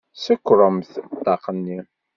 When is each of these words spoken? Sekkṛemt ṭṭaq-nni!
Sekkṛemt 0.23 0.91
ṭṭaq-nni! 1.13 1.79